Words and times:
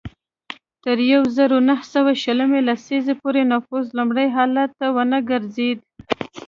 تر 0.83 0.97
یوه 1.11 1.27
زرو 1.37 1.57
نهه 1.69 1.83
سوه 1.93 2.11
شلمې 2.23 2.61
لسیزې 2.67 3.13
پورې 3.21 3.41
نفوس 3.51 3.85
لومړني 3.97 4.27
حالت 4.35 4.71
ته 4.79 4.87
ونه 4.95 5.19
ګرځېد. 5.29 5.77